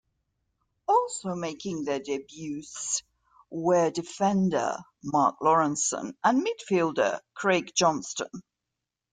Also 0.87 1.35
making 1.35 1.83
their 1.85 1.99
debuts 1.99 3.03
were 3.51 3.91
defender 3.91 4.77
Mark 5.03 5.35
Lawrenson 5.41 6.15
and 6.23 6.43
midfielder 6.43 7.19
Craig 7.35 7.71
Johnston. 7.75 8.41